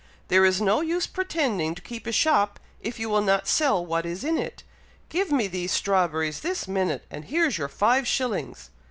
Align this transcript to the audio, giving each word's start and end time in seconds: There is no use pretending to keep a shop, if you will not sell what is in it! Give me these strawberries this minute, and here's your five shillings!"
There 0.29 0.43
is 0.43 0.59
no 0.59 0.81
use 0.81 1.05
pretending 1.05 1.75
to 1.75 1.81
keep 1.83 2.07
a 2.07 2.11
shop, 2.11 2.59
if 2.79 2.99
you 2.99 3.07
will 3.07 3.21
not 3.21 3.47
sell 3.47 3.85
what 3.85 4.03
is 4.03 4.23
in 4.23 4.35
it! 4.35 4.63
Give 5.09 5.31
me 5.31 5.45
these 5.47 5.71
strawberries 5.71 6.39
this 6.39 6.67
minute, 6.67 7.05
and 7.11 7.25
here's 7.25 7.59
your 7.59 7.67
five 7.69 8.07
shillings!" 8.07 8.71